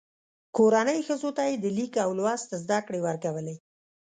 کورنۍ 0.57 0.99
ښځو 1.07 1.29
ته 1.37 1.43
یې 1.49 1.55
د 1.63 1.65
لیک 1.77 1.93
او 2.05 2.09
لوست 2.19 2.49
زده 2.63 2.79
کړې 2.87 2.99
ورکولې. 3.07 3.55